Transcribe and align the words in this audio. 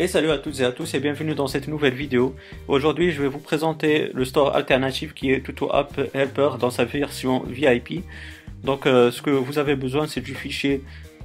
Et 0.00 0.08
salut 0.08 0.30
à 0.30 0.38
toutes 0.38 0.58
et 0.60 0.64
à 0.64 0.72
tous 0.72 0.94
et 0.94 0.98
bienvenue 0.98 1.34
dans 1.34 1.46
cette 1.46 1.68
nouvelle 1.68 1.92
vidéo. 1.92 2.34
Aujourd'hui 2.68 3.12
je 3.12 3.20
vais 3.20 3.28
vous 3.28 3.38
présenter 3.38 4.08
le 4.14 4.24
store 4.24 4.56
alternatif 4.56 5.12
qui 5.12 5.30
est 5.30 5.44
Tuto 5.44 5.70
App 5.70 6.00
Helper 6.14 6.52
dans 6.58 6.70
sa 6.70 6.86
version 6.86 7.44
VIP. 7.46 8.02
Donc 8.64 8.86
euh, 8.86 9.10
ce 9.10 9.20
que 9.20 9.28
vous 9.28 9.58
avez 9.58 9.76
besoin 9.76 10.06
c'est 10.06 10.22
du 10.22 10.34
fichier 10.34 10.82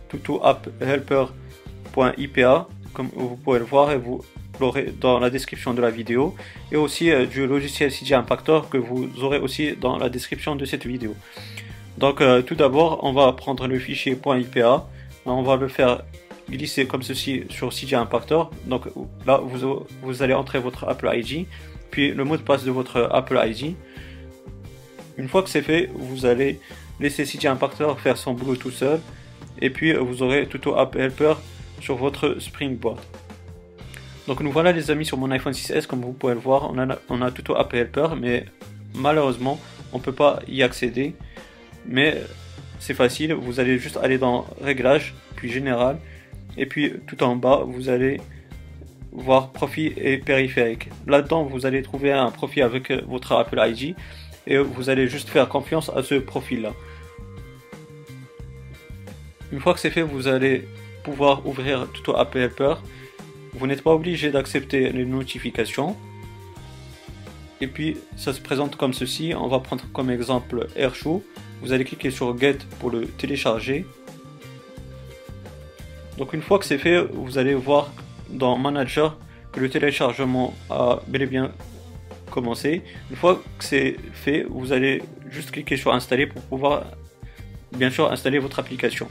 tutoapphelper.ipa 0.10 2.68
comme 2.94 3.08
vous 3.16 3.38
pouvez 3.38 3.60
le 3.60 3.66
voir 3.66 3.94
et 3.94 3.98
vous 3.98 4.26
l'aurez 4.60 4.94
dans 5.00 5.20
la 5.20 5.30
description 5.30 5.74
de 5.74 5.82
la 5.82 5.90
vidéo 5.90 6.36
et 6.70 6.76
aussi 6.76 7.12
euh, 7.12 7.26
du 7.26 7.48
logiciel 7.48 7.92
CJ 7.92 8.12
Impactor 8.12 8.70
que 8.70 8.78
vous 8.78 9.10
aurez 9.24 9.40
aussi 9.40 9.78
dans 9.80 9.98
la 9.98 10.10
description 10.10 10.58
de 10.58 10.66
cette 10.66 10.86
vidéo. 10.86 11.16
Donc 11.98 12.20
euh, 12.20 12.42
tout 12.42 12.56
d'abord 12.56 13.00
on 13.04 13.14
va 13.14 13.32
prendre 13.32 13.70
le 13.70 13.80
fichier 13.80 14.20
.ipa, 14.22 14.86
on 15.26 15.44
va 15.44 15.56
le 15.56 15.70
faire 15.70 16.02
glisser 16.50 16.86
comme 16.86 17.02
ceci 17.02 17.44
sur 17.50 17.70
CJ 17.70 17.96
Impactor. 17.96 18.52
Donc 18.66 18.86
là, 19.26 19.40
vous, 19.42 19.86
vous 20.02 20.24
allez 20.24 20.34
entrer 20.34 20.60
votre 20.60 20.88
Apple 20.88 21.10
ID, 21.14 21.48
puis 21.92 22.12
le 22.12 22.24
mot 22.24 22.38
de 22.38 22.42
passe 22.42 22.64
de 22.64 22.72
votre 22.72 23.10
Apple 23.12 23.40
ID. 23.44 23.76
Une 25.18 25.30
fois 25.30 25.44
que 25.44 25.50
c'est 25.50 25.62
fait, 25.62 25.90
vous 25.94 26.26
allez 26.26 26.60
laisser 27.00 27.24
CJ 27.24 27.46
Impactor 27.48 28.00
faire 28.00 28.18
son 28.18 28.34
boulot 28.34 28.56
tout 28.56 28.72
seul, 28.72 29.00
et 29.62 29.70
puis 29.70 29.94
vous 29.94 30.22
aurez 30.22 30.48
Tuto 30.48 30.76
App 30.76 30.96
Helper 30.96 31.36
sur 31.82 31.96
votre 31.96 32.40
Springboard. 32.40 33.00
Donc 34.28 34.40
nous 34.42 34.52
voilà 34.52 34.72
les 34.72 34.90
amis 34.90 35.06
sur 35.06 35.18
mon 35.18 35.30
iPhone 35.32 35.54
6S, 35.54 35.86
comme 35.86 36.02
vous 36.02 36.14
pouvez 36.14 36.34
le 36.34 36.40
voir, 36.40 36.72
on 36.72 36.80
a, 36.80 36.98
on 37.10 37.22
a 37.22 37.32
Tuto 37.32 37.56
App 37.56 37.74
Helper, 37.74 38.08
mais 38.20 38.46
malheureusement, 38.96 39.60
on 39.94 40.00
ne 40.00 40.04
peut 40.04 40.14
pas 40.14 40.40
y 40.48 40.64
accéder. 40.64 41.16
Mais 41.88 42.22
c'est 42.80 42.96
facile, 42.96 43.34
vous 43.34 43.60
allez 43.60 43.78
juste 43.78 43.98
aller 43.98 44.18
dans 44.18 44.48
Réglages, 44.62 45.14
puis 45.36 45.52
Général, 45.52 46.00
et 46.58 46.66
puis 46.66 46.94
tout 47.08 47.22
en 47.24 47.36
bas, 47.36 47.64
vous 47.66 47.90
allez 47.90 48.20
voir 49.12 49.52
profil 49.52 49.94
et 49.98 50.18
périphérique. 50.18 50.90
Là-dedans, 51.08 51.44
vous 51.44 51.66
allez 51.66 51.82
trouver 51.82 52.12
un 52.12 52.32
profil 52.32 52.64
avec 52.64 52.92
votre 53.08 53.34
Apple 53.34 53.62
ID 53.66 53.96
et 54.48 54.58
vous 54.58 54.90
allez 54.90 55.08
juste 55.08 55.30
faire 55.30 55.48
confiance 55.48 55.90
à 55.96 56.04
ce 56.04 56.16
profil-là. 56.16 56.74
Une 59.52 59.60
fois 59.60 59.74
que 59.74 59.80
c'est 59.80 59.90
fait, 59.90 60.02
vous 60.02 60.28
allez 60.28 60.68
pouvoir 61.04 61.46
ouvrir 61.48 61.88
Tuto 61.94 62.16
Apple 62.18 62.40
Helper. 62.40 62.76
Vous 63.54 63.68
n'êtes 63.68 63.84
pas 63.84 63.94
obligé 63.94 64.32
d'accepter 64.32 64.92
les 64.92 65.06
notifications. 65.06 65.96
Et 67.62 67.68
puis, 67.68 67.98
ça 68.18 68.34
se 68.34 68.42
présente 68.42 68.76
comme 68.76 68.94
ceci. 68.94 69.34
On 69.34 69.48
va 69.48 69.60
prendre 69.60 69.86
comme 69.94 70.10
exemple 70.10 70.68
Airshow. 70.76 71.24
Vous 71.62 71.72
allez 71.72 71.86
cliquer 71.86 72.12
sur 72.12 72.38
Get 72.38 72.58
pour 72.80 72.90
le 72.90 73.06
télécharger. 73.06 73.86
Donc 76.18 76.34
une 76.34 76.42
fois 76.42 76.60
que 76.60 76.66
c'est 76.66 76.78
fait, 76.78 77.02
vous 77.14 77.38
allez 77.38 77.54
voir 77.54 77.92
dans 78.30 78.58
Manager 78.58 79.18
que 79.52 79.60
le 79.60 79.70
téléchargement 79.70 80.54
a 80.70 81.00
bel 81.08 81.24
et 81.24 81.26
bien 81.26 81.52
commencé. 82.32 82.82
Une 83.10 83.16
fois 83.16 83.42
que 83.58 83.64
c'est 83.64 83.96
fait, 84.14 84.46
vous 84.50 84.74
allez 84.74 85.04
juste 85.30 85.52
cliquer 85.52 85.78
sur 85.78 85.94
installer 85.94 86.28
pour 86.28 86.42
pouvoir 86.44 86.84
bien 87.74 87.90
sûr 87.90 88.12
installer 88.12 88.40
votre 88.40 88.60
application. 88.60 89.08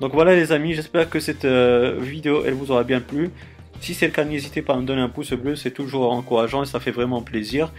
Donc 0.00 0.12
voilà 0.12 0.34
les 0.34 0.52
amis, 0.52 0.74
j'espère 0.74 1.08
que 1.08 1.20
cette 1.20 1.44
euh, 1.44 1.98
vidéo 2.00 2.42
elle 2.44 2.54
vous 2.54 2.70
aura 2.70 2.84
bien 2.84 3.00
plu. 3.00 3.30
Si 3.80 3.94
c'est 3.94 4.06
le 4.06 4.12
cas, 4.12 4.24
n'hésitez 4.24 4.62
pas 4.62 4.74
à 4.74 4.76
me 4.76 4.86
donner 4.86 5.02
un 5.02 5.08
pouce 5.08 5.32
bleu, 5.32 5.56
c'est 5.56 5.70
toujours 5.70 6.12
encourageant 6.12 6.62
et 6.62 6.66
ça 6.66 6.80
fait 6.80 6.90
vraiment 6.90 7.22
plaisir. 7.22 7.72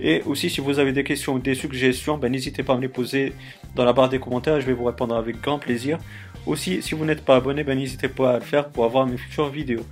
Et 0.00 0.22
aussi 0.26 0.50
si 0.50 0.60
vous 0.60 0.78
avez 0.78 0.92
des 0.92 1.04
questions 1.04 1.34
ou 1.34 1.38
des 1.38 1.54
suggestions, 1.54 2.18
ben, 2.18 2.30
n'hésitez 2.30 2.62
pas 2.62 2.72
à 2.72 2.76
me 2.76 2.82
les 2.82 2.88
poser 2.88 3.32
dans 3.76 3.84
la 3.84 3.92
barre 3.92 4.08
des 4.08 4.18
commentaires, 4.18 4.60
je 4.60 4.66
vais 4.66 4.72
vous 4.72 4.84
répondre 4.84 5.14
avec 5.14 5.40
grand 5.40 5.58
plaisir. 5.58 5.98
Aussi, 6.46 6.82
si 6.82 6.94
vous 6.94 7.04
n'êtes 7.04 7.24
pas 7.24 7.36
abonné, 7.36 7.64
ben, 7.64 7.78
n'hésitez 7.78 8.08
pas 8.08 8.32
à 8.32 8.38
le 8.38 8.44
faire 8.44 8.68
pour 8.68 8.84
avoir 8.84 9.06
mes 9.06 9.16
futures 9.16 9.48
vidéos. 9.48 9.84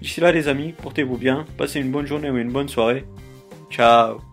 D'ici 0.00 0.20
là 0.20 0.30
les 0.30 0.46
amis, 0.46 0.72
portez-vous 0.80 1.16
bien, 1.16 1.44
passez 1.56 1.80
une 1.80 1.90
bonne 1.90 2.06
journée 2.06 2.30
ou 2.30 2.38
une 2.38 2.52
bonne 2.52 2.68
soirée. 2.68 3.04
Ciao 3.70 4.27